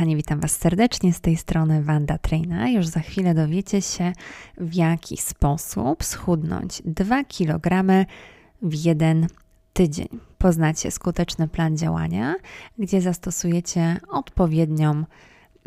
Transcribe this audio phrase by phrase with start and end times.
[0.00, 2.68] kochani, witam Was serdecznie z tej strony Wanda Traina.
[2.68, 4.12] Już za chwilę dowiecie się,
[4.58, 7.84] w jaki sposób schudnąć 2 kg
[8.62, 9.26] w jeden
[9.72, 10.08] tydzień.
[10.38, 12.34] Poznacie skuteczny plan działania,
[12.78, 15.04] gdzie zastosujecie odpowiednią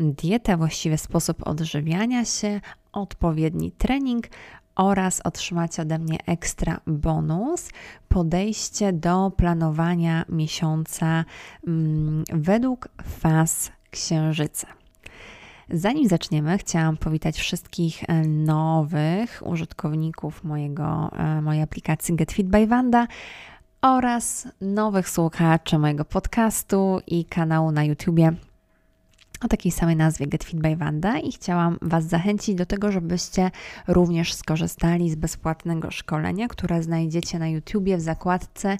[0.00, 2.60] dietę, właściwy sposób odżywiania się,
[2.92, 4.26] odpowiedni trening
[4.74, 7.70] oraz otrzymacie ode mnie ekstra bonus
[8.08, 11.24] podejście do planowania miesiąca
[11.66, 14.66] mm, według faz księżyca.
[15.70, 23.06] Zanim zaczniemy, chciałam powitać wszystkich e, nowych użytkowników mojego, e, mojej aplikacji GetFit by Wanda
[23.82, 28.32] oraz nowych słuchaczy mojego podcastu i kanału na YouTubie
[29.44, 33.50] o takiej samej nazwie Get Fit by Wanda i chciałam Was zachęcić do tego, żebyście
[33.88, 38.76] również skorzystali z bezpłatnego szkolenia, które znajdziecie na YouTubie w zakładce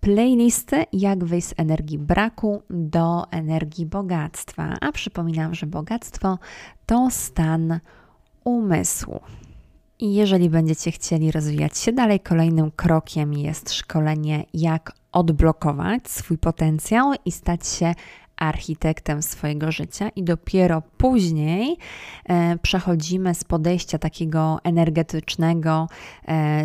[0.00, 4.76] playlisty Jak wyjść z energii braku do energii bogactwa.
[4.80, 6.38] A przypominam, że bogactwo
[6.86, 7.80] to stan
[8.44, 9.20] umysłu.
[9.98, 17.12] I jeżeli będziecie chcieli rozwijać się dalej, kolejnym krokiem jest szkolenie, jak odblokować swój potencjał
[17.24, 17.94] i stać się
[18.36, 21.76] architektem swojego życia, i dopiero później
[22.28, 25.88] e, przechodzimy z podejścia takiego energetycznego,
[26.28, 26.62] e,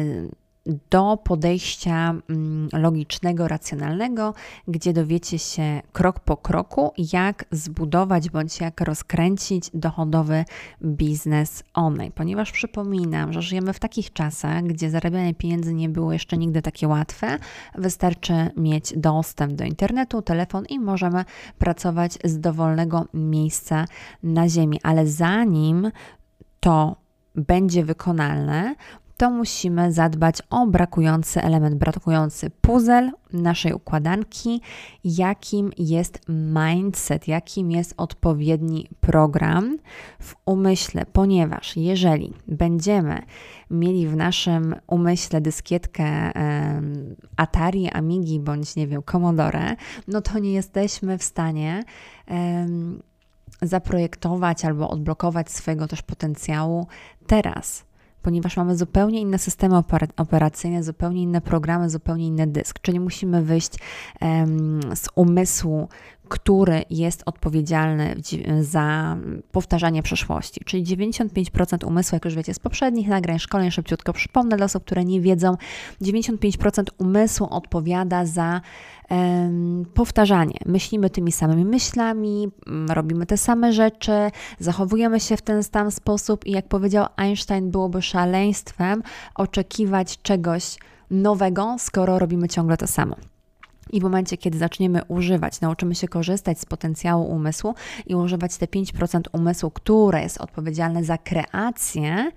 [0.65, 4.33] do podejścia mm, logicznego, racjonalnego,
[4.67, 10.45] gdzie dowiecie się krok po kroku, jak zbudować bądź jak rozkręcić dochodowy
[10.83, 12.11] biznes online.
[12.15, 16.87] Ponieważ przypominam, że żyjemy w takich czasach, gdzie zarabianie pieniędzy nie było jeszcze nigdy takie
[16.87, 17.37] łatwe.
[17.75, 21.25] Wystarczy mieć dostęp do internetu, telefon i możemy
[21.57, 23.85] pracować z dowolnego miejsca
[24.23, 24.79] na Ziemi.
[24.83, 25.91] Ale zanim
[26.59, 26.95] to
[27.35, 28.75] będzie wykonalne,
[29.21, 34.61] to musimy zadbać o brakujący element, brakujący puzzle naszej układanki,
[35.03, 39.77] jakim jest mindset, jakim jest odpowiedni program
[40.19, 43.21] w umyśle, ponieważ jeżeli będziemy
[43.71, 46.31] mieli w naszym umyśle dyskietkę
[47.37, 49.75] Atari, Amigi bądź nie wiem, Commodore,
[50.07, 51.83] no to nie jesteśmy w stanie
[53.61, 56.87] zaprojektować albo odblokować swojego też potencjału
[57.27, 57.90] teraz
[58.21, 59.83] ponieważ mamy zupełnie inne systemy
[60.17, 62.79] operacyjne, zupełnie inne programy, zupełnie inny dysk.
[62.81, 63.71] Czyli musimy wyjść
[64.21, 65.87] um, z umysłu,
[66.31, 68.15] który jest odpowiedzialny
[68.61, 69.17] za
[69.51, 70.61] powtarzanie przeszłości.
[70.65, 75.05] Czyli 95% umysłu, jak już wiecie z poprzednich nagrań, szkoleń, szybciutko przypomnę dla osób, które
[75.05, 75.57] nie wiedzą,
[76.01, 78.61] 95% umysłu odpowiada za
[79.09, 80.57] um, powtarzanie.
[80.65, 82.49] Myślimy tymi samymi myślami,
[82.89, 88.01] robimy te same rzeczy, zachowujemy się w ten sam sposób i jak powiedział Einstein, byłoby
[88.01, 89.03] szaleństwem
[89.35, 90.77] oczekiwać czegoś
[91.09, 93.15] nowego, skoro robimy ciągle to samo.
[93.91, 97.75] I w momencie, kiedy zaczniemy używać, nauczymy się korzystać z potencjału umysłu
[98.07, 102.31] i używać te 5% umysłu, które jest odpowiedzialne za kreację,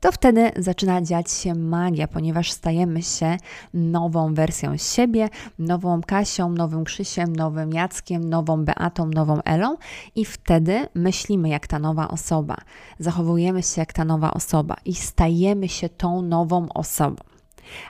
[0.00, 3.36] to wtedy zaczyna dziać się magia, ponieważ stajemy się
[3.74, 5.28] nową wersją siebie,
[5.58, 9.76] nową Kasią, nowym Krzysiem, nowym Jackiem, nową Beatą, nową Elą
[10.14, 12.56] i wtedy myślimy jak ta nowa osoba,
[12.98, 17.35] zachowujemy się jak ta nowa osoba i stajemy się tą nową osobą.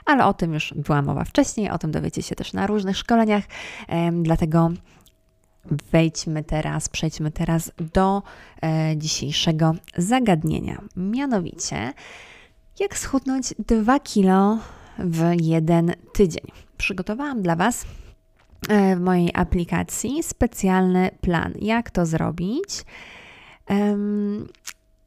[0.05, 3.43] Ale o tym już była mowa wcześniej, o tym dowiecie się też na różnych szkoleniach,
[4.11, 4.71] dlatego
[5.91, 8.23] wejdźmy teraz, przejdźmy teraz do
[8.63, 10.81] e, dzisiejszego zagadnienia.
[10.95, 11.93] Mianowicie,
[12.79, 14.59] jak schudnąć 2 kilo
[14.99, 16.45] w jeden tydzień.
[16.77, 17.85] Przygotowałam dla Was
[18.69, 22.85] e, w mojej aplikacji specjalny plan, jak to zrobić.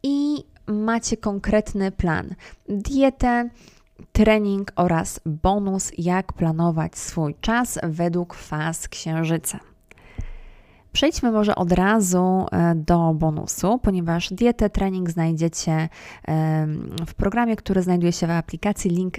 [0.02, 2.34] I macie konkretny plan.
[2.68, 3.50] Dietę,
[4.12, 9.60] trening oraz bonus, jak planować swój czas według faz księżyca.
[10.92, 15.88] Przejdźmy może od razu e, do bonusu, ponieważ dietę, trening znajdziecie
[17.06, 18.90] w programie, który znajduje się w aplikacji.
[18.90, 19.14] Link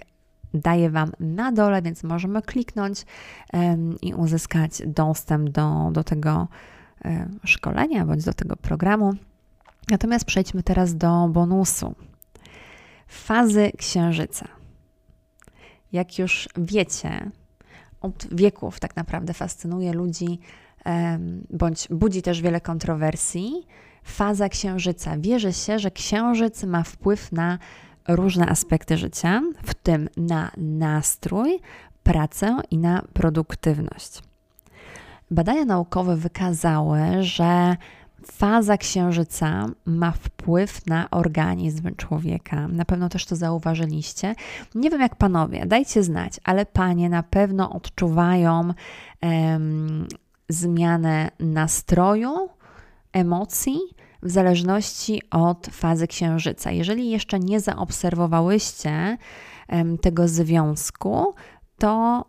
[0.53, 3.05] daję Wam na dole, więc możemy kliknąć
[4.01, 6.47] i uzyskać dostęp do, do tego
[7.05, 9.13] e, szkolenia bądź do tego programu.
[9.89, 11.95] Natomiast przejdźmy teraz do bonusu.
[13.07, 14.60] Fazy księżyca.
[15.91, 17.31] Jak już wiecie,
[18.01, 20.39] od wieków tak naprawdę fascynuje ludzi,
[21.49, 23.67] bądź budzi też wiele kontrowersji,
[24.03, 25.17] faza księżyca.
[25.17, 27.59] Wierzy się, że księżyc ma wpływ na
[28.07, 31.59] różne aspekty życia, w tym na nastrój,
[32.03, 34.21] pracę i na produktywność.
[35.31, 37.77] Badania naukowe wykazały, że
[38.25, 42.67] faza księżyca ma wpływ na organizm człowieka.
[42.67, 44.35] Na pewno też to zauważyliście.
[44.75, 48.73] Nie wiem jak panowie, dajcie znać, ale panie na pewno odczuwają
[49.21, 50.07] um,
[50.49, 52.49] zmianę nastroju
[53.13, 53.79] emocji
[54.23, 56.71] w zależności od fazy księżyca.
[56.71, 59.17] Jeżeli jeszcze nie zaobserwowałyście
[60.01, 61.35] tego związku,
[61.77, 62.25] to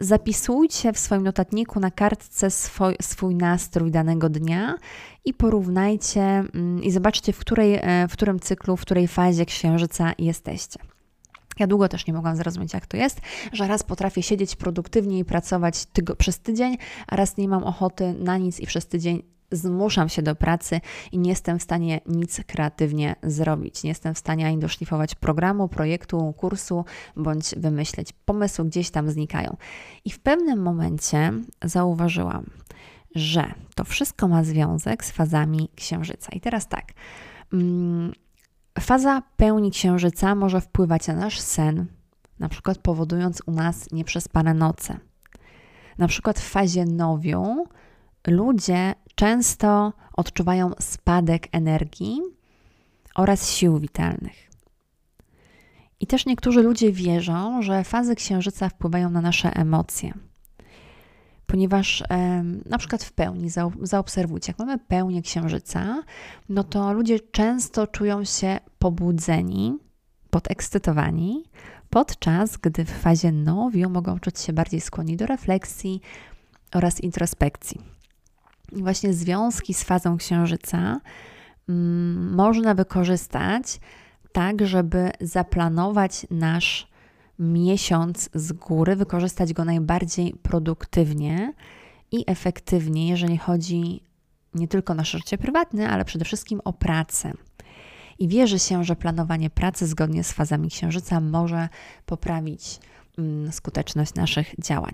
[0.00, 4.74] zapisujcie w swoim notatniku na kartce swój, swój nastrój danego dnia
[5.24, 10.12] i porównajcie mm, i zobaczcie, w, której, e, w którym cyklu, w której fazie księżyca
[10.18, 10.80] jesteście.
[11.58, 13.20] Ja długo też nie mogłam zrozumieć, jak to jest,
[13.52, 18.14] że raz potrafię siedzieć produktywnie i pracować tygo, przez tydzień, a raz nie mam ochoty
[18.18, 19.22] na nic i przez tydzień
[19.52, 20.80] zmuszam się do pracy
[21.12, 23.82] i nie jestem w stanie nic kreatywnie zrobić.
[23.82, 26.84] Nie jestem w stanie ani doszlifować programu, projektu, kursu,
[27.16, 28.12] bądź wymyśleć.
[28.24, 29.56] Pomysły gdzieś tam znikają.
[30.04, 31.32] I w pewnym momencie
[31.64, 32.46] zauważyłam,
[33.14, 36.28] że to wszystko ma związek z fazami księżyca.
[36.32, 36.92] I teraz tak.
[37.52, 38.12] Mm,
[38.80, 41.86] faza pełni księżyca może wpływać na nasz sen,
[42.38, 44.98] na przykład powodując u nas nieprzespane noce.
[45.98, 47.64] Na przykład w fazie nowiu
[48.26, 52.20] ludzie często odczuwają spadek energii
[53.14, 54.50] oraz sił witalnych.
[56.00, 60.14] I też niektórzy ludzie wierzą, że fazy księżyca wpływają na nasze emocje.
[61.46, 62.04] Ponieważ
[62.66, 63.50] na przykład w pełni,
[63.82, 66.02] zaobserwujcie, jak mamy pełnię księżyca,
[66.48, 69.78] no to ludzie często czują się pobudzeni,
[70.30, 71.44] podekscytowani,
[71.90, 76.00] podczas gdy w fazie nowiu mogą czuć się bardziej skłonni do refleksji
[76.74, 77.97] oraz introspekcji.
[78.72, 81.00] Właśnie związki z fazą księżyca
[81.68, 83.80] mm, można wykorzystać
[84.32, 86.88] tak, żeby zaplanować nasz
[87.38, 91.52] miesiąc z góry, wykorzystać go najbardziej produktywnie
[92.12, 94.00] i efektywnie, jeżeli chodzi
[94.54, 97.32] nie tylko o nasze życie prywatne, ale przede wszystkim o pracę.
[98.18, 101.68] I wierzy się, że planowanie pracy zgodnie z fazami księżyca może
[102.06, 102.80] poprawić
[103.50, 104.92] skuteczność naszych działań.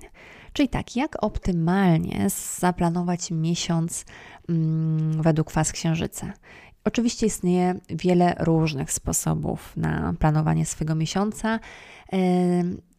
[0.52, 2.26] Czyli tak, jak optymalnie
[2.58, 4.04] zaplanować miesiąc
[4.48, 6.32] mm, według faz księżyca?
[6.84, 11.60] Oczywiście istnieje wiele różnych sposobów na planowanie swojego miesiąca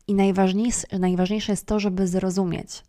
[0.07, 2.83] i najważniejsze, najważniejsze jest to, żeby zrozumieć,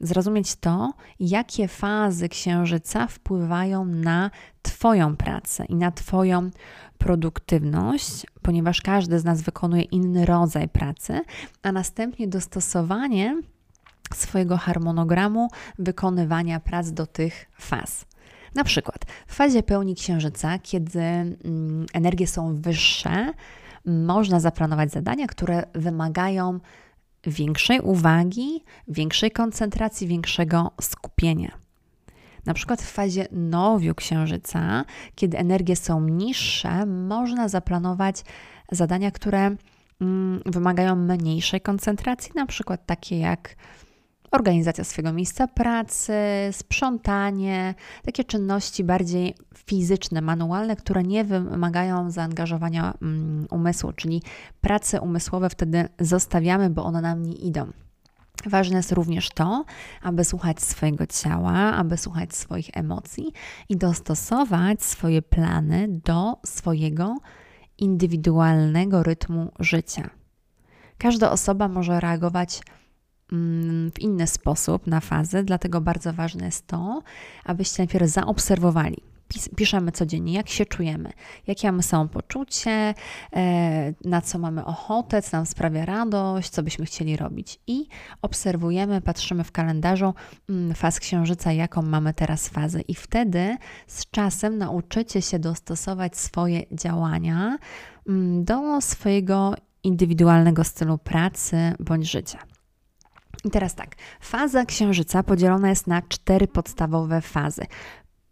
[0.00, 4.30] zrozumieć to, jakie fazy księżyca wpływają na
[4.62, 6.50] Twoją pracę i na Twoją
[6.98, 11.20] produktywność, ponieważ każdy z nas wykonuje inny rodzaj pracy,
[11.62, 13.42] a następnie dostosowanie
[14.14, 15.48] swojego harmonogramu
[15.78, 18.06] wykonywania prac do tych faz.
[18.54, 23.32] Na przykład w fazie pełni księżyca, kiedy mm, energie są wyższe,
[23.84, 26.60] można zaplanować zadania, które wymagają
[27.26, 31.58] większej uwagi, większej koncentracji, większego skupienia.
[32.46, 34.84] Na przykład w fazie nowiu księżyca,
[35.14, 38.24] kiedy energie są niższe, można zaplanować
[38.72, 39.56] zadania, które
[40.00, 43.56] mm, wymagają mniejszej koncentracji, na przykład takie jak
[44.34, 46.12] organizacja swojego miejsca pracy,
[46.52, 49.34] sprzątanie, takie czynności bardziej
[49.66, 54.22] fizyczne, manualne, które nie wymagają zaangażowania mm, umysłu, czyli
[54.60, 57.72] prace umysłowe wtedy zostawiamy, bo one nam nie idą.
[58.46, 59.64] Ważne jest również to,
[60.02, 63.32] aby słuchać swojego ciała, aby słuchać swoich emocji
[63.68, 67.16] i dostosować swoje plany do swojego
[67.78, 70.10] indywidualnego rytmu życia.
[70.98, 72.60] Każda osoba może reagować
[73.94, 77.02] w inny sposób na fazę, dlatego bardzo ważne jest to,
[77.44, 78.96] abyście najpierw zaobserwowali.
[79.56, 81.12] Piszemy codziennie, jak się czujemy,
[81.46, 82.94] jakie mamy samopoczucie,
[83.36, 87.60] e, na co mamy ochotę, co nam sprawia radość, co byśmy chcieli robić.
[87.66, 87.86] I
[88.22, 90.14] obserwujemy, patrzymy w kalendarzu
[90.48, 92.80] mm, faz księżyca, jaką mamy teraz fazę.
[92.80, 97.58] I wtedy z czasem nauczycie się dostosować swoje działania
[98.08, 102.53] mm, do swojego indywidualnego stylu pracy bądź życia.
[103.44, 107.62] I teraz tak, faza księżyca podzielona jest na cztery podstawowe fazy.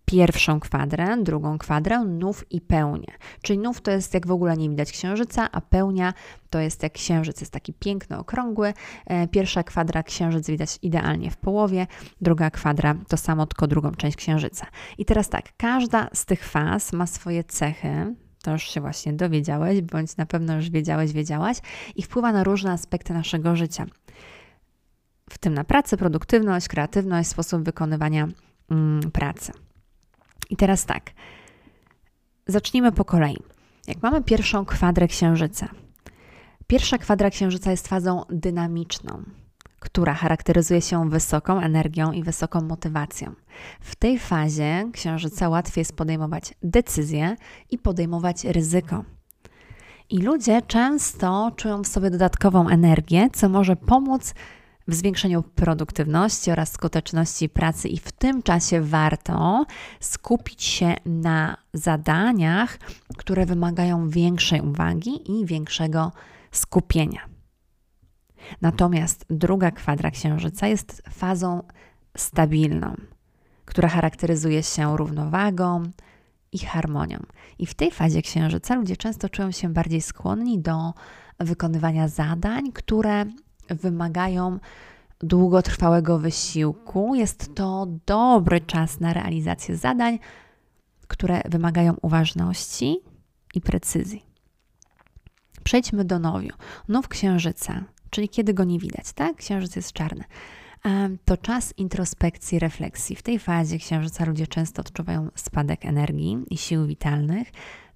[0.04, 3.12] Pierwszą kwadrę, drugą kwadrę, nów i pełnię.
[3.42, 6.12] Czyli nów to jest jak w ogóle nie widać księżyca, a pełnia
[6.50, 8.74] to jest jak księżyc, jest taki piękny, okrągły.
[9.06, 11.86] E, pierwsza kwadra księżyc widać idealnie w połowie,
[12.20, 14.66] druga kwadra to samo, tylko drugą część księżyca.
[14.98, 19.80] I teraz tak, każda z tych faz ma swoje cechy, to już się właśnie dowiedziałeś,
[19.80, 21.56] bądź na pewno już wiedziałeś, wiedziałaś,
[21.96, 23.86] i wpływa na różne aspekty naszego życia
[25.32, 28.28] w tym na pracę, produktywność, kreatywność, sposób wykonywania
[28.70, 29.52] mm, pracy.
[30.50, 31.10] I teraz tak,
[32.46, 33.38] zacznijmy po kolei.
[33.86, 35.68] Jak mamy pierwszą kwadrę księżyca,
[36.66, 39.22] pierwsza kwadra księżyca jest fazą dynamiczną,
[39.80, 43.34] która charakteryzuje się wysoką energią i wysoką motywacją.
[43.80, 47.36] W tej fazie księżyca łatwiej jest podejmować decyzje
[47.70, 49.04] i podejmować ryzyko.
[50.10, 54.34] I ludzie często czują w sobie dodatkową energię, co może pomóc
[54.88, 59.66] w zwiększeniu produktywności oraz skuteczności pracy, i w tym czasie warto
[60.00, 62.78] skupić się na zadaniach,
[63.16, 66.12] które wymagają większej uwagi i większego
[66.50, 67.20] skupienia.
[68.60, 71.62] Natomiast druga kwadra księżyca jest fazą
[72.16, 72.96] stabilną,
[73.64, 75.82] która charakteryzuje się równowagą
[76.52, 77.18] i harmonią.
[77.58, 80.92] I w tej fazie księżyca ludzie często czują się bardziej skłonni do
[81.40, 83.24] wykonywania zadań, które
[83.68, 84.58] wymagają
[85.20, 87.14] długotrwałego wysiłku.
[87.14, 90.18] Jest to dobry czas na realizację zadań,
[91.08, 92.98] które wymagają uważności
[93.54, 94.26] i precyzji.
[95.64, 96.50] Przejdźmy do nowiu.
[96.88, 99.36] Nów księżyca, czyli kiedy go nie widać, tak?
[99.36, 100.24] Księżyc jest czarny.
[101.24, 103.16] To czas introspekcji, refleksji.
[103.16, 107.48] W tej fazie księżyca ludzie często odczuwają spadek energii i sił witalnych,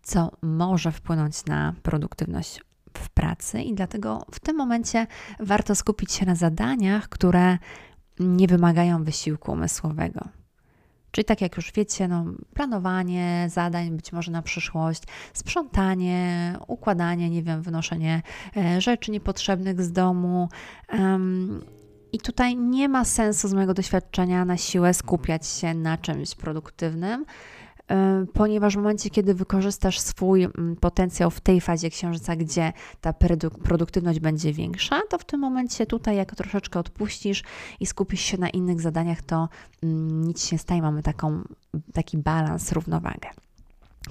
[0.03, 2.61] co może wpłynąć na produktywność
[2.97, 5.07] w pracy i dlatego w tym momencie
[5.41, 7.59] warto skupić się na zadaniach, które
[8.21, 10.29] nie wymagają wysiłku umysłowego.
[11.11, 12.25] Czyli tak jak już wiecie, no,
[12.55, 18.23] planowanie zadań być może na przyszłość, sprzątanie, układanie, nie wiem, wynoszenie
[18.57, 20.49] e, rzeczy niepotrzebnych z domu.
[20.93, 21.65] Um,
[22.13, 27.25] i tutaj nie ma sensu z mojego doświadczenia na siłę skupiać się na czymś produktywnym,
[28.33, 33.13] ponieważ w momencie, kiedy wykorzystasz swój mm, potencjał w tej fazie księżyca, gdzie ta
[33.63, 37.43] produktywność będzie większa, to w tym momencie tutaj, jak troszeczkę odpuścisz
[37.81, 39.49] i skupisz się na innych zadaniach, to
[39.83, 40.83] mm, nic się nie staje.
[40.83, 41.43] Mamy taką,
[41.93, 43.29] taki balans, równowagę.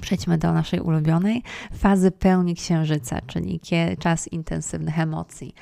[0.01, 3.59] Przejdźmy do naszej ulubionej fazy pełni księżyca, czyli
[3.99, 5.55] czas intensywnych emocji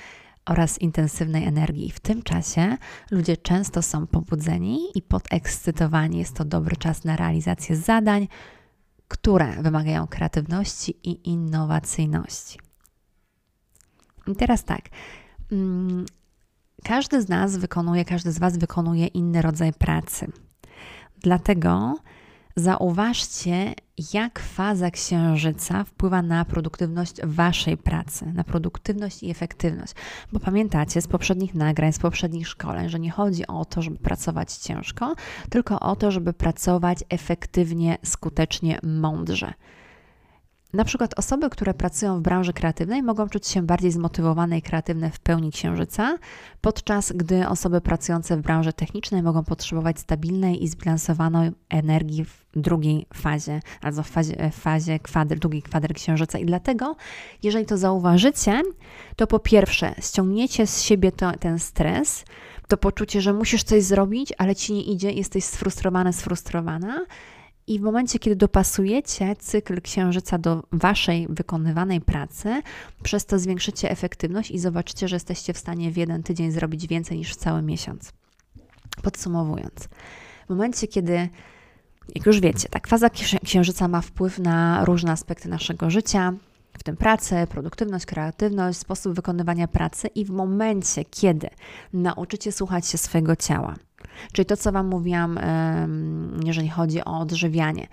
[0.46, 1.92] oraz intensywnej energii.
[1.92, 2.78] W tym czasie
[3.12, 6.18] ludzie często są pobudzeni i podekscytowani.
[6.20, 8.28] Jest to dobry czas na realizację zadań,
[9.08, 12.60] które wymagają kreatywności i innowacyjności.
[14.28, 14.82] I teraz tak.
[15.52, 16.06] Mm,
[16.84, 20.32] każdy z nas wykonuje, każdy z Was wykonuje inny rodzaj pracy.
[21.22, 21.96] Dlatego
[22.56, 23.74] Zauważcie,
[24.14, 29.94] jak faza księżyca wpływa na produktywność waszej pracy, na produktywność i efektywność.
[30.34, 34.54] Bo pamiętacie z poprzednich nagrań, z poprzednich szkoleń, że nie chodzi o to, żeby pracować
[34.54, 35.16] ciężko,
[35.50, 39.54] tylko o to, żeby pracować efektywnie, skutecznie, mądrze.
[40.74, 45.12] Na przykład osoby, które pracują w branży kreatywnej, mogą czuć się bardziej zmotywowane i kreatywne
[45.12, 46.18] w pełni księżyca,
[46.62, 53.06] podczas gdy osoby pracujące w branży technicznej mogą potrzebować stabilnej i zbilansowanej energii w drugiej
[53.14, 56.40] fazie, albo w fazie, fazie kwadry, drugiej kwadry księżyca.
[56.40, 56.96] I dlatego,
[57.44, 58.62] jeżeli to zauważycie,
[59.16, 62.26] to po pierwsze ściągniecie z siebie to, ten stres,
[62.68, 67.06] to poczucie, że musisz coś zrobić, ale ci nie idzie, jesteś sfrustrowany, sfrustrowana
[67.68, 72.62] i w momencie, kiedy dopasujecie cykl księżyca do waszej wykonywanej pracy,
[73.04, 77.18] przez to zwiększycie efektywność i zobaczycie, że jesteście w stanie w jeden tydzień zrobić więcej
[77.18, 78.14] niż w cały miesiąc.
[79.02, 79.90] Podsumowując,
[80.46, 81.30] w momencie, kiedy,
[82.16, 83.10] jak już wiecie, tak, faza
[83.46, 86.34] księżyca ma wpływ na różne aspekty naszego życia,
[86.78, 91.50] w tym pracę, produktywność, kreatywność, sposób wykonywania pracy, i w momencie, kiedy
[91.94, 93.76] nauczycie słuchać się swojego ciała,
[94.34, 95.40] Czyli to, co Wam mówiłam,
[96.46, 97.88] jeżeli chodzi o odżywianie.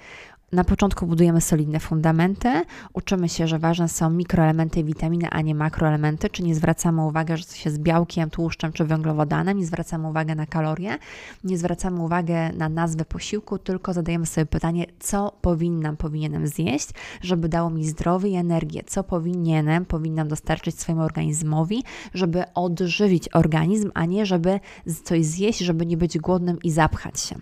[0.52, 5.54] Na początku budujemy solidne fundamenty, uczymy się, że ważne są mikroelementy i witaminy, a nie
[5.54, 10.34] makroelementy, czy nie zwracamy uwagi, że coś jest białkiem, tłuszczem czy węglowodanem, nie zwracamy uwagi
[10.34, 10.98] na kalorie,
[11.44, 16.88] nie zwracamy uwagi na nazwę posiłku, tylko zadajemy sobie pytanie, co powinnam, powinienem zjeść,
[17.22, 23.90] żeby dało mi zdrowie i energię, co powinienem, powinnam dostarczyć swojemu organizmowi, żeby odżywić organizm,
[23.94, 24.60] a nie żeby
[25.04, 27.36] coś zjeść, żeby nie być głodnym i zapchać się.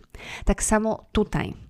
[0.44, 1.67] Tak samo tutaj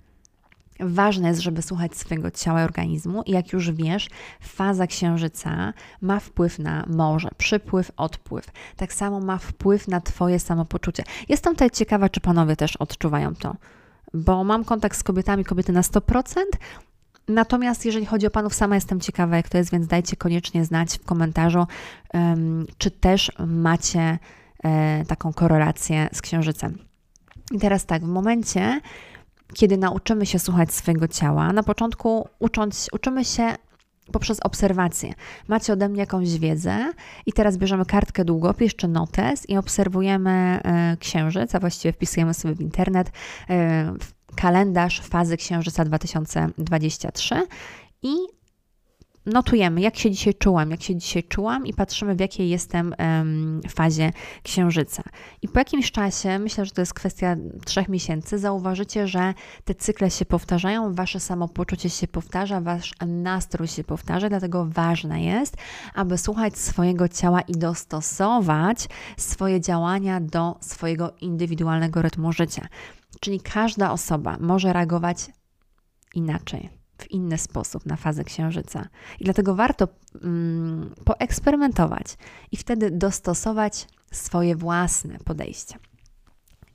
[0.80, 4.08] Ważne jest, żeby słuchać swojego ciała i organizmu i jak już wiesz,
[4.40, 8.46] faza księżyca ma wpływ na morze, przypływ, odpływ.
[8.76, 11.02] Tak samo ma wpływ na Twoje samopoczucie.
[11.28, 13.56] Jestem tutaj ciekawa, czy panowie też odczuwają to,
[14.14, 16.42] bo mam kontakt z kobietami, kobiety na 100%,
[17.28, 20.98] Natomiast jeżeli chodzi o panów, sama jestem ciekawa, jak to jest, więc dajcie koniecznie znać
[20.98, 21.66] w komentarzu,
[22.78, 24.18] czy też macie
[24.64, 26.78] e, taką korelację z księżycem.
[27.52, 28.80] I teraz tak, w momencie,
[29.54, 33.54] kiedy nauczymy się słuchać swojego ciała, na początku ucząc, uczymy się
[34.12, 35.14] poprzez obserwację.
[35.48, 36.92] Macie ode mnie jakąś wiedzę
[37.26, 42.54] i teraz bierzemy kartkę długopis czy notes i obserwujemy e, księżyc, a właściwie wpisujemy sobie
[42.54, 43.12] w internet
[43.50, 43.94] e,
[44.36, 47.46] kalendarz fazy księżyca 2023
[48.02, 48.37] i
[49.32, 52.94] notujemy, jak się dzisiaj czułam, jak się dzisiaj czułam i patrzymy, w jakiej jestem
[53.68, 55.02] fazie księżyca.
[55.42, 60.10] I po jakimś czasie, myślę, że to jest kwestia trzech miesięcy, zauważycie, że te cykle
[60.10, 65.56] się powtarzają, wasze samopoczucie się powtarza, wasz nastrój się powtarza, dlatego ważne jest,
[65.94, 72.68] aby słuchać swojego ciała i dostosować swoje działania do swojego indywidualnego rytmu życia.
[73.20, 75.26] Czyli każda osoba może reagować
[76.14, 78.88] inaczej w inny sposób na fazę księżyca.
[79.20, 79.88] I dlatego warto
[80.22, 82.16] mm, poeksperymentować
[82.52, 85.74] i wtedy dostosować swoje własne podejście.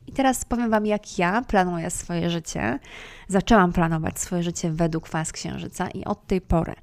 [0.07, 2.79] I teraz powiem Wam, jak ja planuję swoje życie.
[3.27, 6.73] Zaczęłam planować swoje życie według faz księżyca i od tej pory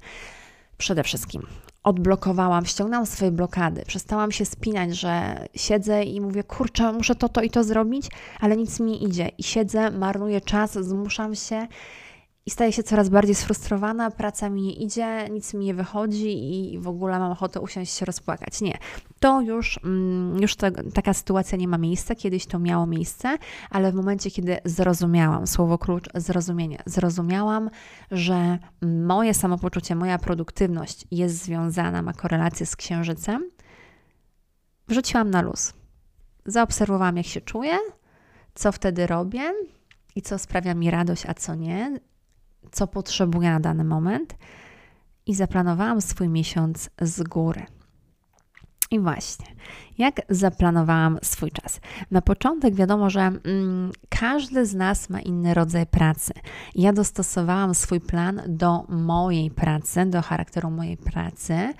[0.77, 1.41] przede wszystkim
[1.83, 7.41] odblokowałam, ściągnęłam swoje blokady, przestałam się spinać, że siedzę i mówię, kurczę, muszę to, to
[7.41, 8.07] i to zrobić,
[8.39, 9.29] ale nic mi nie idzie.
[9.37, 11.67] I siedzę, marnuję czas, zmuszam się
[12.45, 16.79] i staję się coraz bardziej sfrustrowana, praca mi nie idzie, nic mi nie wychodzi i
[16.79, 18.61] w ogóle mam ochotę usiąść się rozpłakać.
[18.61, 18.77] Nie,
[19.19, 23.37] to już, mm, już to, taka sytuacja nie ma miejsca, kiedyś to miało miejsce,
[23.69, 27.69] ale w momencie, kiedy zrozumiałam, słowo klucz zrozumienie, zrozumiałam,
[28.11, 33.51] że moje samopoczucie, moja produktywność jest związana, ma korelację z księżycem,
[34.87, 35.73] wrzuciłam na luz.
[36.45, 37.77] Zaobserwowałam, jak się czuję,
[38.55, 39.53] co wtedy robię
[40.15, 41.99] i co sprawia mi radość, a co nie,
[42.71, 44.35] co potrzebuję na dany moment
[45.25, 47.65] i zaplanowałam swój miesiąc z góry.
[48.91, 49.45] I właśnie,
[49.97, 51.79] jak zaplanowałam swój czas?
[52.11, 56.33] Na początek wiadomo, że mm, każdy z nas ma inny rodzaj pracy.
[56.75, 61.73] Ja dostosowałam swój plan do mojej pracy, do charakteru mojej pracy,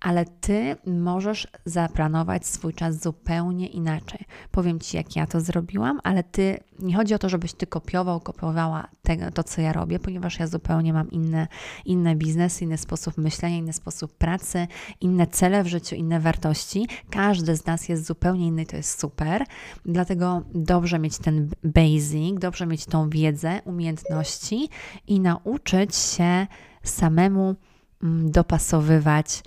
[0.00, 4.20] ale ty możesz zaplanować swój czas zupełnie inaczej.
[4.50, 8.20] Powiem ci, jak ja to zrobiłam, ale ty nie chodzi o to, żebyś ty kopiował,
[8.20, 8.88] kopiowała
[9.34, 11.46] to, co ja robię, ponieważ ja zupełnie mam inne,
[11.84, 14.66] inne biznesy, inny sposób myślenia, inny sposób pracy,
[15.00, 16.86] inne cele w życiu, inne wartości.
[17.10, 19.44] Każdy z nas jest zupełnie inny, to jest super.
[19.84, 24.68] Dlatego dobrze mieć ten basic, dobrze mieć tą wiedzę, umiejętności
[25.06, 26.46] i nauczyć się
[26.82, 27.54] samemu
[28.02, 29.42] mm, dopasowywać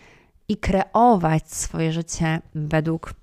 [0.52, 3.14] i kreować swoje życie według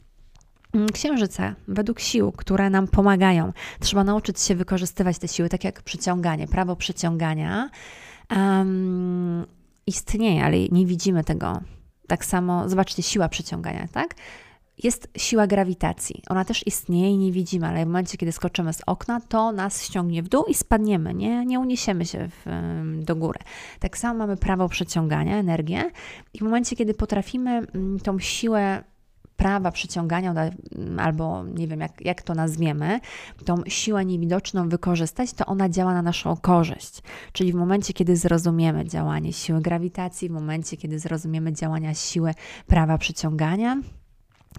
[0.92, 3.52] księżyca, według sił, które nam pomagają.
[3.80, 7.70] Trzeba nauczyć się wykorzystywać te siły, tak jak przyciąganie, prawo przyciągania.
[8.36, 9.46] Um,
[9.86, 11.60] istnieje, ale nie widzimy tego.
[12.06, 14.14] Tak samo, zobaczcie, siła przyciągania, tak?
[14.82, 16.22] Jest siła grawitacji.
[16.28, 19.82] Ona też istnieje i nie widzimy, ale w momencie, kiedy skoczymy z okna, to nas
[19.82, 22.46] ściągnie w dół i spadniemy, nie, nie uniesiemy się w,
[23.04, 23.38] do góry.
[23.80, 25.90] Tak samo mamy prawo przyciągania, energię,
[26.34, 28.84] i w momencie, kiedy potrafimy mm, tą siłę
[29.38, 33.00] prawa przyciągania, mm, albo nie wiem, jak, jak to nazwiemy,
[33.44, 37.02] tą siłę niewidoczną wykorzystać, to ona działa na naszą korzyść.
[37.32, 42.34] Czyli w momencie, kiedy zrozumiemy działanie siły grawitacji, w momencie, kiedy zrozumiemy działania siły
[42.66, 43.76] prawa przyciągania,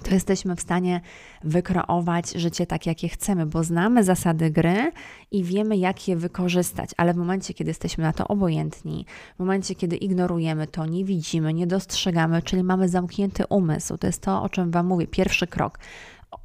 [0.03, 1.01] to jesteśmy w stanie
[1.43, 4.91] wykreować życie tak, jakie chcemy, bo znamy zasady gry
[5.31, 9.75] i wiemy, jak je wykorzystać, ale w momencie, kiedy jesteśmy na to obojętni, w momencie,
[9.75, 14.49] kiedy ignorujemy to, nie widzimy, nie dostrzegamy, czyli mamy zamknięty umysł, to jest to, o
[14.49, 15.79] czym Wam mówię, pierwszy krok.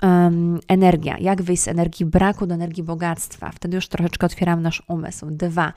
[0.02, 3.50] Um, energia, jak wyjść z energii braku do energii bogactwa.
[3.50, 5.26] Wtedy już troszeczkę otwieramy nasz umysł.
[5.30, 5.72] Dwa,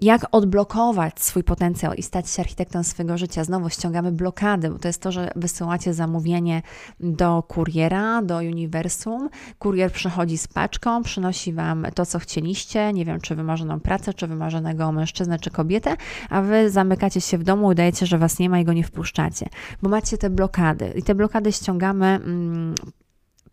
[0.00, 3.44] jak odblokować swój potencjał i stać się architektem swojego życia.
[3.44, 6.62] Znowu ściągamy blokady, bo to jest to, że wysyłacie zamówienie
[7.00, 9.28] do kuriera, do uniwersum.
[9.58, 14.26] Kurier przychodzi z paczką, przynosi Wam to, co chcieliście, nie wiem, czy wymarzoną pracę, czy
[14.26, 15.96] wymarzonego mężczyznę, czy kobietę,
[16.30, 19.48] a Wy zamykacie się w domu, udajecie, że Was nie ma i go nie wpuszczacie,
[19.82, 20.92] bo macie te blokady.
[20.96, 22.74] I te blokady ściągamy mm,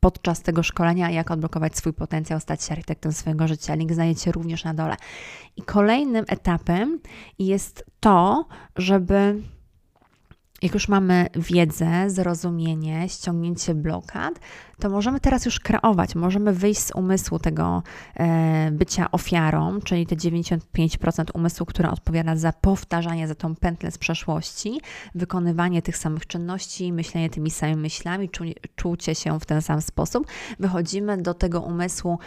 [0.06, 3.76] podczas tego szkolenia, jak odblokować swój potencjał, stać się architektem swojego życia.
[3.76, 4.96] Link znajdziecie również na dole.
[5.56, 7.00] I kolejnym etapem
[7.40, 9.42] jest to, żeby
[10.66, 14.40] jak już mamy wiedzę, zrozumienie, ściągnięcie blokad,
[14.80, 17.84] to możemy teraz już kreować, możemy wyjść z umysłu tego
[18.16, 23.98] e, bycia ofiarą, czyli te 95% umysłu, które odpowiada za powtarzanie, za tą pętlę z
[23.98, 24.82] przeszłości,
[25.16, 28.44] wykonywanie tych samych czynności, myślenie tymi samymi myślami, czu,
[28.76, 30.28] czucie się w ten sam sposób.
[30.60, 32.20] Wychodzimy do tego umysłu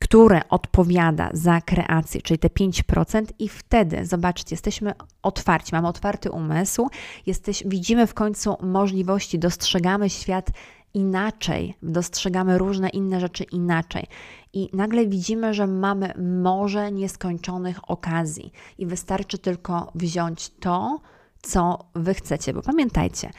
[0.00, 6.88] które odpowiada za kreację, czyli te 5%, i wtedy, zobaczcie, jesteśmy otwarci, mamy otwarty umysł,
[7.26, 10.50] jesteś, widzimy w końcu możliwości, dostrzegamy świat
[10.94, 14.06] inaczej, dostrzegamy różne inne rzeczy inaczej.
[14.52, 21.00] I nagle widzimy, że mamy morze nieskończonych okazji, i wystarczy tylko wziąć to,
[21.42, 22.54] co wy chcecie.
[22.54, 23.30] Bo pamiętajcie,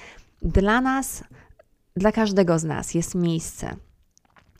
[0.41, 1.24] dla nas,
[1.95, 3.76] dla każdego z nas jest miejsce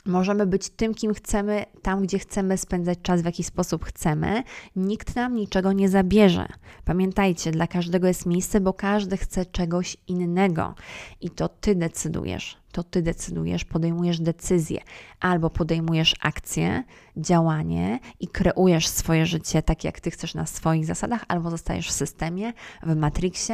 [0.06, 4.44] Możemy być tym, kim chcemy, tam, gdzie chcemy spędzać czas, w jaki sposób chcemy.
[4.76, 6.48] Nikt nam niczego nie zabierze.
[6.86, 10.76] Pamiętajcie, dla każdego jest miejsce, bo każdy chce czegoś innego
[11.22, 12.62] i to ty decydujesz.
[12.72, 14.82] To ty decydujesz, podejmujesz decyzję,
[15.20, 16.84] albo podejmujesz akcję,
[17.18, 21.92] działanie i kreujesz swoje życie tak, jak ty chcesz na swoich zasadach, albo zostajesz w
[21.92, 23.54] systemie, w matriksie,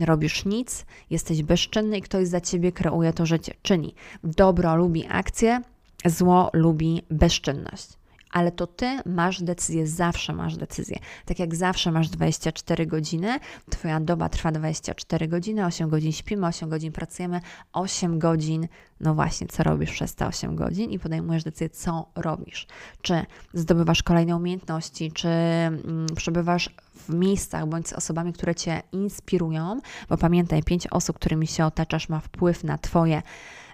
[0.00, 3.54] robisz nic, jesteś bezczynny i ktoś za ciebie kreuje to życie.
[3.62, 5.62] Czyni dobro lubi akcję,
[6.04, 7.88] Zło lubi bezczynność.
[8.34, 10.98] Ale to ty masz decyzję, zawsze masz decyzję.
[11.24, 13.38] Tak jak zawsze masz 24 godziny,
[13.70, 17.40] twoja doba trwa 24 godziny, 8 godzin śpimy, 8 godzin pracujemy,
[17.72, 18.68] 8 godzin,
[19.00, 22.66] no właśnie, co robisz przez te 8 godzin i podejmujesz decyzję, co robisz.
[23.02, 29.80] Czy zdobywasz kolejne umiejętności, czy mm, przebywasz w miejscach bądź z osobami, które cię inspirują,
[30.08, 33.22] bo pamiętaj, pięć osób, którymi się otaczasz, ma wpływ na twoje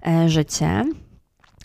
[0.06, 0.84] e, życie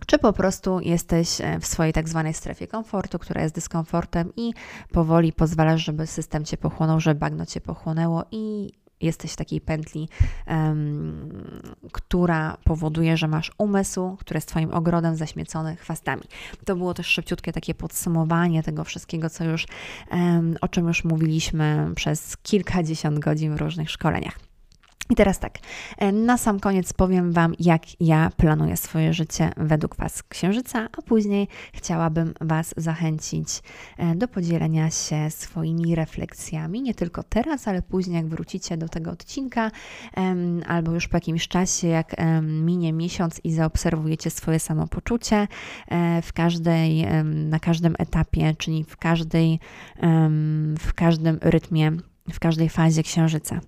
[0.07, 4.53] czy po prostu jesteś e, w swojej tak zwanej strefie komfortu, która jest dyskomfortem i
[4.91, 10.09] powoli pozwalasz, żeby system cię pochłonął, żeby bagno cię pochłonęło i jesteś w takiej pętli,
[10.47, 11.29] um,
[11.91, 16.23] która powoduje, że masz umysł, który jest Twoim ogrodem zaśmiecony chwastami.
[16.65, 19.65] To było też szybciutkie takie podsumowanie tego wszystkiego, co już,
[20.11, 24.39] um, o czym już mówiliśmy przez kilkadziesiąt godzin w różnych szkoleniach.
[25.09, 25.59] I teraz tak,
[25.97, 31.01] e, na sam koniec powiem Wam, jak ja planuję swoje życie według Was Księżyca, a
[31.01, 33.47] później chciałabym Was zachęcić
[33.97, 39.11] e, do podzielenia się swoimi refleksjami, nie tylko teraz, ale później, jak wrócicie do tego
[39.11, 39.71] odcinka,
[40.67, 45.47] albo już po jakimś czasie, jak minie miesiąc i zaobserwujecie swoje samopoczucie
[45.87, 49.59] e, w każdej, na każdym etapie, czyli w każdej,
[50.79, 51.91] w każdym rytmie,
[52.33, 53.59] w każdej fazie Księżyca.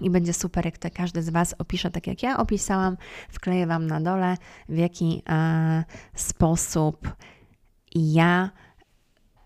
[0.00, 2.96] I będzie super, jak to każdy z Was opisze tak, jak ja opisałam.
[3.28, 4.36] Wkleję Wam na dole,
[4.68, 7.12] w jaki e, sposób
[7.94, 8.50] ja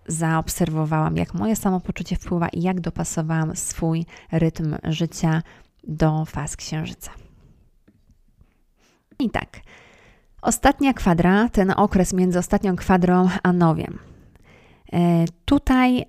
[0.07, 5.43] zaobserwowałam, jak moje samopoczucie wpływa i jak dopasowałam swój rytm życia
[5.85, 7.11] do faz księżyca.
[9.19, 9.61] I tak,
[10.43, 13.99] ostatnia kwadra, ten okres między ostatnią kwadrą a nowiem.
[14.93, 16.05] E, tutaj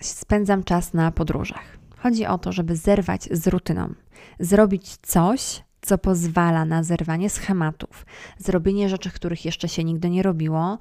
[0.00, 1.85] spędzam czas na podróżach.
[2.06, 3.94] Chodzi o to, żeby zerwać z rutyną,
[4.40, 8.06] zrobić coś, co pozwala na zerwanie schematów,
[8.38, 10.78] zrobienie rzeczy, których jeszcze się nigdy nie robiło,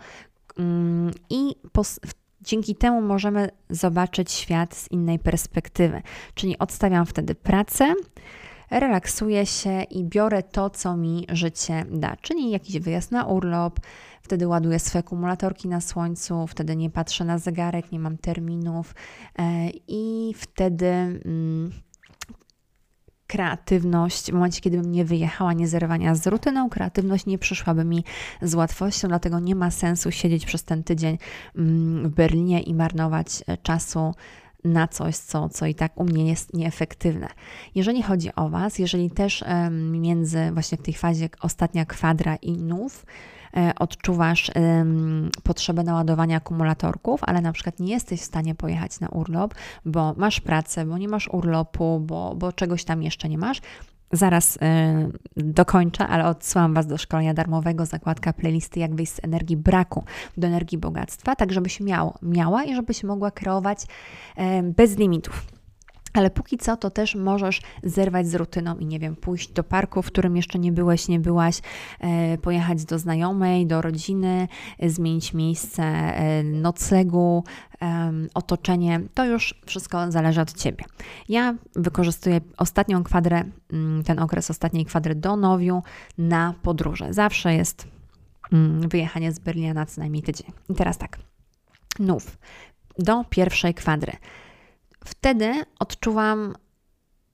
[0.58, 1.56] mm, i
[2.42, 6.02] dzięki temu możemy zobaczyć świat z innej perspektywy.
[6.34, 7.94] Czyli odstawiam wtedy pracę,
[8.72, 13.80] relaksuję się i biorę to, co mi życie da, czyli jakiś wyjazd na urlop,
[14.26, 18.96] wtedy ładuję swoje akumulatorki na słońcu, wtedy nie patrzę na zegarek, nie mam terminów
[19.40, 21.72] e, i wtedy mm,
[23.28, 28.04] kreatywność, w momencie, kiedy bym nie wyjechała, nie zerwania z rutyną, kreatywność nie przyszłaby mi
[28.42, 31.18] z łatwością, dlatego nie ma sensu siedzieć przez ten tydzień
[31.56, 34.14] mm, w Berlinie i marnować e, czasu
[34.64, 37.28] na coś, co, co i tak u mnie jest nieefektywne.
[37.76, 43.06] Jeżeli chodzi o Was, jeżeli też między właśnie w tej fazie ostatnia kwadra i nów,
[43.80, 44.52] odczuwasz
[45.44, 50.42] potrzebę naładowania akumulatorków, ale na przykład nie jesteś w stanie pojechać na urlop, bo masz
[50.42, 53.62] pracę, bo nie masz urlopu, bo, bo czegoś tam jeszcze nie masz,
[54.12, 54.60] Zaraz y,
[55.38, 60.04] dokończę, ale odsyłam Was do szkolenia darmowego, zakładka playlisty Jak wyjść z energii braku
[60.38, 65.55] do energii bogactwa, tak żebyś miał, miała i żebyś mogła kreować y, bez limitów.
[66.16, 70.02] Ale póki co, to też możesz zerwać z rutyną i nie wiem, pójść do parku,
[70.02, 71.62] w którym jeszcze nie byłeś, nie byłaś,
[72.00, 74.48] e, pojechać do znajomej, do rodziny,
[74.80, 77.44] e, zmienić miejsce e, noclegu,
[78.34, 79.02] otoczenie.
[79.14, 80.86] To już wszystko zależy od Ciebie.
[81.30, 85.84] Ja wykorzystuję ostatnią kwadrę, mm, ten okres ostatniej kwadry do Nowiu
[86.18, 87.14] na podróże.
[87.14, 87.88] Zawsze jest
[88.54, 90.48] mm, wyjechanie z Berlina na co najmniej tydzień.
[90.70, 91.20] I teraz tak,
[92.00, 92.38] nów
[93.00, 94.14] do pierwszej kwadry.
[95.06, 96.56] Wtedy odczuwam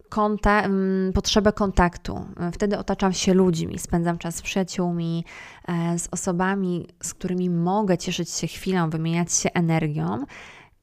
[0.10, 2.26] konta, mm, potrzebę kontaktu.
[2.54, 5.26] Wtedy otaczam się ludźmi, spędzam czas z przyjaciółmi,
[5.68, 10.26] e, z osobami, z którymi mogę cieszyć się chwilą, wymieniać się energią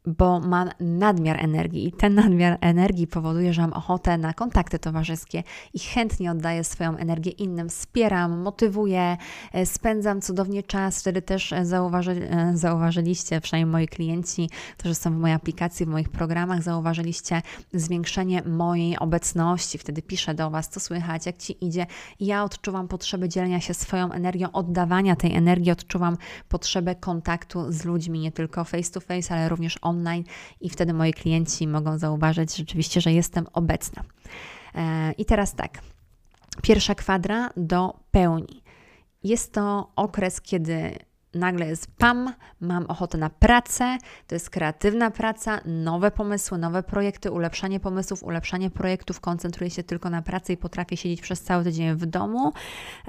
[0.06, 5.42] bo mam nadmiar energii i ten nadmiar energii powoduje, że mam ochotę na kontakty towarzyskie
[5.74, 9.16] i chętnie oddaję swoją energię innym, wspieram, motywuję,
[9.52, 11.00] e, spędzam cudownie czas.
[11.00, 15.88] Wtedy też e, zauważy, e, zauważyliście, przynajmniej moi klienci, którzy są w mojej aplikacji, w
[15.88, 17.42] moich programach, zauważyliście
[17.74, 19.78] zwiększenie mojej obecności.
[19.78, 21.86] Wtedy piszę do Was, co słychać, jak Ci idzie.
[22.20, 26.16] Ja odczuwam potrzebę dzielenia się swoją energią, oddawania tej energii, odczuwam
[26.48, 30.24] potrzebę kontaktu z ludźmi, nie tylko face to face, ale również online
[30.60, 34.02] i wtedy moi klienci mogą zauważyć rzeczywiście, że jestem obecna.
[34.74, 35.78] E, I teraz tak.
[36.62, 38.62] Pierwsza kwadra do pełni.
[39.22, 40.98] jest to okres, kiedy
[41.34, 47.30] nagle jest pam, mam ochotę na pracę, to jest kreatywna praca, nowe pomysły, nowe projekty,
[47.30, 51.94] ulepszanie pomysłów, ulepszanie projektów, koncentruję się tylko na pracy i potrafię siedzieć przez cały tydzień
[51.94, 52.52] w domu.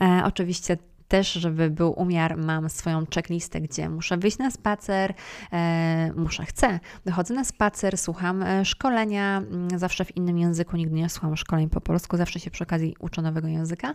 [0.02, 0.78] E, oczywiście
[1.10, 5.14] też, żeby był umiar, mam swoją checklistę, gdzie muszę wyjść na spacer,
[5.52, 10.96] e, muszę, chcę, wychodzę na spacer, słucham e, szkolenia, mm, zawsze w innym języku, nigdy
[10.96, 13.94] nie słucham szkoleń po polsku, zawsze się przy okazji uczę nowego języka.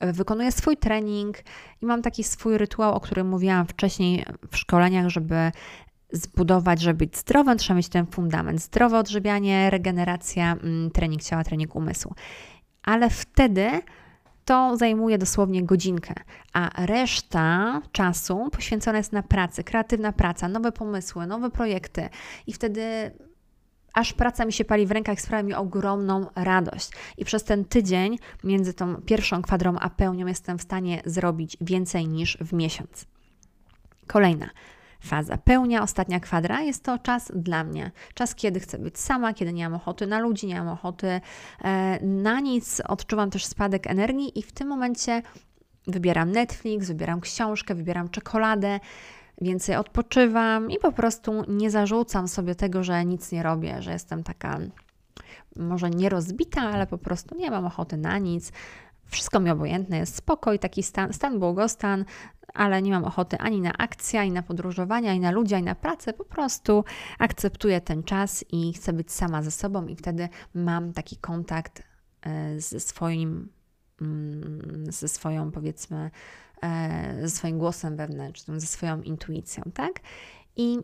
[0.00, 1.38] wykonuję swój trening
[1.82, 5.52] i mam taki swój rytuał, o którym mówiłam wcześniej w szkoleniach, żeby
[6.12, 8.62] zbudować, żeby być zdrowym, trzeba mieć ten fundament.
[8.62, 12.14] Zdrowe odżywianie, regeneracja, mm, trening ciała, trening umysłu.
[12.82, 13.70] Ale wtedy
[14.48, 16.14] to zajmuje dosłownie godzinkę,
[16.52, 22.08] a reszta czasu poświęcona jest na pracę, kreatywna praca, nowe pomysły, nowe projekty
[22.46, 23.10] i wtedy
[23.94, 26.90] aż praca mi się pali w rękach, sprawia mi ogromną radość.
[27.16, 32.08] I przez ten tydzień między tą pierwszą kwadrą a pełnią jestem w stanie zrobić więcej
[32.08, 33.06] niż w miesiąc.
[34.06, 34.50] Kolejna
[35.00, 35.38] faza.
[35.38, 37.90] Pełnia, ostatnia kwadra, jest to czas dla mnie.
[38.14, 41.20] Czas, kiedy chcę być sama, kiedy nie mam ochoty na ludzi, nie mam ochoty
[41.64, 45.22] e, na nic, odczuwam też spadek energii i w tym momencie
[45.86, 48.80] wybieram Netflix, wybieram książkę, wybieram czekoladę,
[49.40, 54.22] więcej odpoczywam i po prostu nie zarzucam sobie tego, że nic nie robię, że jestem
[54.22, 54.58] taka
[55.56, 58.52] może nie rozbita, ale po prostu nie mam ochoty na nic.
[59.06, 62.04] Wszystko mi obojętne, jest spokój, taki stan, stan błogostan,
[62.54, 65.74] ale nie mam ochoty ani na akcje, ani na podróżowania, ani na ludzi, ani na
[65.74, 66.12] pracę.
[66.12, 66.84] Po prostu
[67.18, 71.82] akceptuję ten czas i chcę być sama ze sobą, i wtedy mam taki kontakt
[72.22, 73.48] e, ze swoim,
[74.00, 76.10] mm, ze swoją, powiedzmy,
[76.62, 79.92] e, ze swoim głosem wewnętrznym, ze swoją intuicją, tak?
[80.56, 80.78] I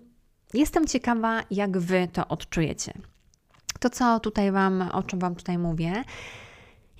[0.54, 2.92] jestem ciekawa, jak Wy to odczujecie.
[3.80, 6.04] To, co tutaj Wam, o czym Wam tutaj mówię,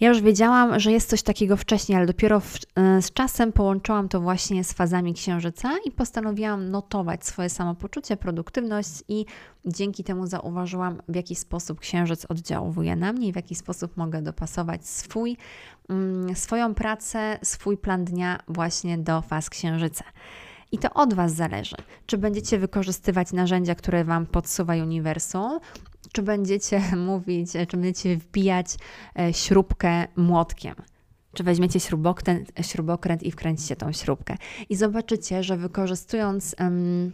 [0.01, 4.09] ja już wiedziałam, że jest coś takiego wcześniej, ale dopiero w, e, z czasem połączyłam
[4.09, 9.27] to właśnie z fazami księżyca i postanowiłam notować swoje samopoczucie, produktywność i
[9.67, 14.23] dzięki temu zauważyłam, w jaki sposób księżyc oddziałuje na mnie i w jaki sposób mogę
[14.23, 15.37] dopasować swój,
[15.89, 20.05] mm, swoją pracę, swój plan dnia właśnie do faz księżyca.
[20.73, 21.77] I to od Was zależy,
[22.07, 25.61] czy będziecie wykorzystywać narzędzia, które Wam podsuwa uniwersum,
[26.15, 28.67] czy będziecie mówić, czy będziecie wbijać
[29.19, 30.75] e, śrubkę młotkiem.
[31.35, 34.37] Czy weźmiecie śrubokręt, śrubokręt i wkręcicie tą śrubkę.
[34.69, 37.13] I zobaczycie, że wykorzystując um,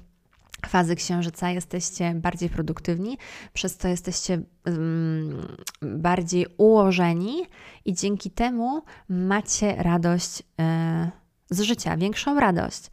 [0.67, 3.19] fazy księżyca jesteście bardziej produktywni,
[3.53, 5.47] przez to jesteście um,
[5.83, 7.43] bardziej ułożeni
[7.85, 11.11] i dzięki temu macie radość e,
[11.51, 12.91] z życia, większą radość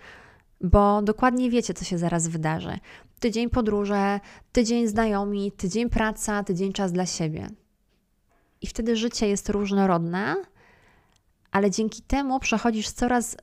[0.62, 2.78] bo dokładnie wiecie, co się zaraz wydarzy.
[3.20, 4.20] Tydzień podróże,
[4.52, 7.48] tydzień znajomi, tydzień praca, tydzień czas dla siebie.
[8.62, 10.36] I wtedy życie jest różnorodne,
[11.52, 13.38] ale dzięki temu przechodzisz coraz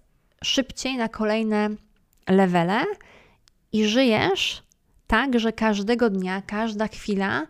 [0.44, 1.70] szybciej na kolejne
[2.28, 2.84] levele
[3.72, 4.62] i żyjesz
[5.06, 7.46] tak, że każdego dnia, każda chwila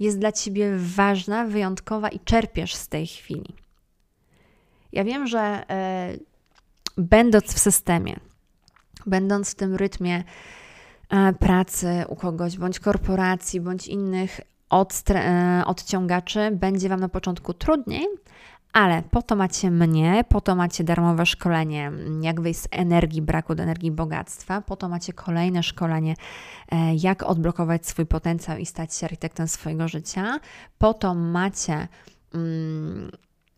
[0.00, 3.54] jest dla ciebie ważna, wyjątkowa i czerpiesz z tej chwili.
[4.92, 6.12] Ja wiem, że e,
[6.96, 8.20] będąc w systemie,
[9.06, 10.24] będąc w tym rytmie
[11.38, 14.40] pracy u kogoś, bądź korporacji, bądź innych
[15.10, 18.06] e, odciągaczy, będzie Wam na początku trudniej,
[18.72, 23.54] ale po to macie mnie, po to macie darmowe szkolenie, jak wyjść z energii, braku
[23.54, 26.14] do energii bogactwa, po to macie kolejne szkolenie,
[26.72, 30.40] e, jak odblokować swój potencjał i stać się architektem swojego życia,
[30.78, 31.88] po to macie.
[32.34, 33.10] Mm,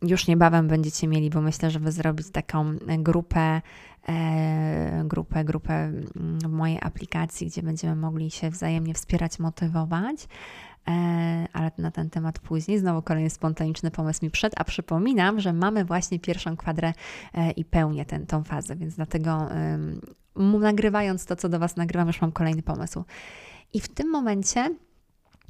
[0.02, 3.60] już niebawem będziecie mieli, bo myślę, żeby zrobić taką grupę
[4.08, 10.28] E, grupę, grupę mm, w mojej aplikacji, gdzie będziemy mogli się wzajemnie wspierać, motywować.
[10.88, 12.78] E, ale na ten temat później.
[12.78, 16.92] Znowu kolejny spontaniczny pomysł mi przed, a przypominam, że mamy właśnie pierwszą kwadrę
[17.34, 19.48] e, i pełnię tę tą fazę, więc dlatego
[20.36, 23.04] nagrywając to, co do Was nagrywam, już mam kolejny pomysł.
[23.72, 24.74] I w tym momencie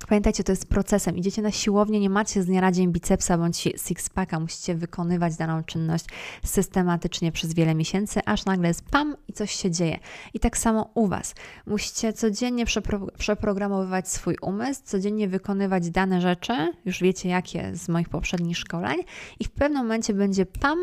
[0.09, 1.17] Pamiętajcie, to jest procesem.
[1.17, 5.65] Idziecie na siłownię, nie macie z dnia na dzień bicepsa bądź sixpacka, musicie wykonywać daną
[5.65, 6.05] czynność
[6.45, 9.99] systematycznie przez wiele miesięcy, aż nagle jest pam i coś się dzieje.
[10.35, 11.35] I tak samo u Was.
[11.67, 18.09] Musicie codziennie przepro przeprogramowywać swój umysł, codziennie wykonywać dane rzeczy, już wiecie jakie z moich
[18.09, 18.99] poprzednich szkoleń,
[19.41, 20.79] i w pewnym momencie będzie pam,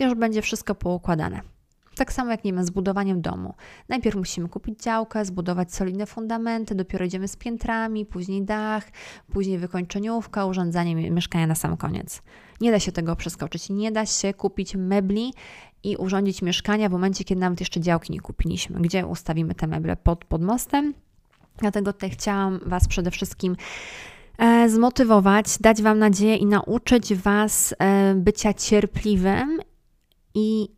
[0.00, 1.53] już będzie wszystko poukładane.
[1.96, 3.54] Tak samo jak, nie wiem, z budowaniem domu.
[3.88, 8.90] Najpierw musimy kupić działkę, zbudować solidne fundamenty, dopiero idziemy z piętrami, później dach,
[9.32, 12.22] później wykończeniówka, urządzanie mieszkania na sam koniec.
[12.60, 13.70] Nie da się tego przeskoczyć.
[13.70, 15.34] Nie da się kupić mebli
[15.82, 18.80] i urządzić mieszkania w momencie, kiedy nawet jeszcze działki nie kupiliśmy.
[18.80, 19.96] Gdzie ustawimy te meble?
[19.96, 20.94] Pod, pod mostem?
[21.56, 23.56] Dlatego tutaj chciałam Was przede wszystkim
[24.38, 29.60] e, zmotywować, dać Wam nadzieję i nauczyć Was e, bycia cierpliwym
[30.34, 30.68] i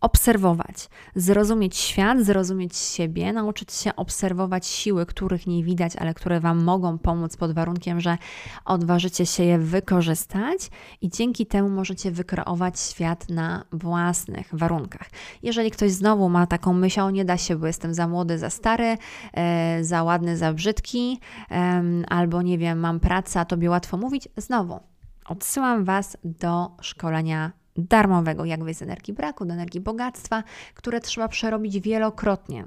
[0.00, 6.64] obserwować, zrozumieć świat, zrozumieć siebie, nauczyć się obserwować siły, których nie widać, ale które Wam
[6.64, 8.18] mogą pomóc pod warunkiem, że
[8.64, 15.10] odważycie się je wykorzystać i dzięki temu możecie wykreować świat na własnych warunkach.
[15.42, 18.96] Jeżeli ktoś znowu ma taką myśl, nie da się, bo jestem za młody, za stary,
[19.32, 24.28] e, za ładny, za brzydki, e, albo nie wiem, mam pracę, a tobie łatwo mówić,
[24.36, 24.80] znowu
[25.26, 30.42] odsyłam Was do szkolenia darmowego, jak wyjść z energii braku, do energii bogactwa,
[30.74, 32.64] które trzeba przerobić wielokrotnie.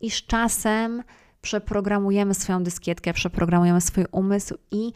[0.00, 1.02] I z czasem
[1.42, 4.92] przeprogramujemy swoją dyskietkę, przeprogramujemy swój umysł i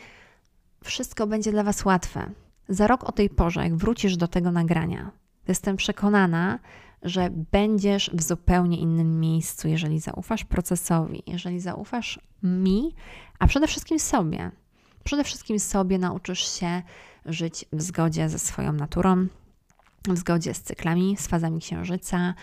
[0.84, 2.30] wszystko będzie dla Was łatwe.
[2.68, 5.10] Za rok o tej porze, jak wrócisz do tego nagrania,
[5.48, 6.58] jestem przekonana,
[7.02, 12.94] że będziesz w zupełnie innym miejscu, jeżeli zaufasz procesowi, jeżeli zaufasz mi,
[13.38, 14.50] a przede wszystkim sobie.
[15.04, 16.82] Przede wszystkim sobie nauczysz się
[17.26, 19.26] żyć w zgodzie ze swoją naturą,
[20.08, 22.34] w zgodzie z cyklami, z fazami księżyca,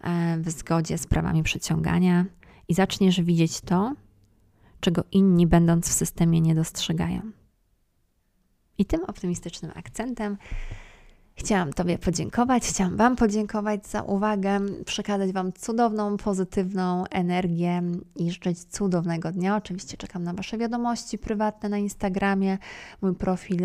[0.00, 2.24] e, w zgodzie z prawami przyciągania
[2.68, 3.94] i zaczniesz widzieć to,
[4.80, 7.20] czego inni, będąc w systemie, nie dostrzegają.
[8.78, 10.36] I tym optymistycznym akcentem
[11.36, 17.82] Chciałam Tobie podziękować, chciałam Wam podziękować za uwagę, przekazać Wam cudowną, pozytywną energię
[18.16, 19.56] i życzyć cudownego dnia.
[19.56, 22.58] Oczywiście czekam na Wasze wiadomości prywatne na Instagramie.
[23.02, 23.60] Mój profil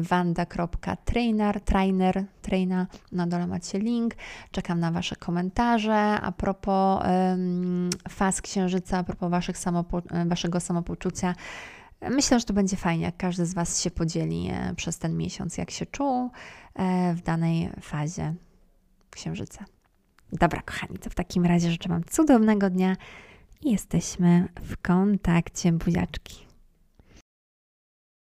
[0.00, 4.14] wanda.trainer, trainer, traina, na dole macie link.
[4.50, 11.34] Czekam na Wasze komentarze a propos um, faz księżyca, a propos waszych samopo Waszego samopoczucia.
[12.02, 15.58] Myślę, że to będzie fajnie, jak każdy z Was się podzieli e, przez ten miesiąc,
[15.58, 16.30] jak się czuł
[16.74, 18.34] e, w danej fazie
[19.10, 19.64] księżyca.
[20.32, 22.96] Dobra, kochani, to w takim razie życzę Wam cudownego dnia
[23.62, 26.49] i jesteśmy w kontakcie, buziaczki.